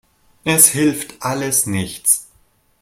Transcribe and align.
Es 0.45 0.69
hilft 0.69 1.13
alles 1.21 1.67
nichts. 1.67 2.27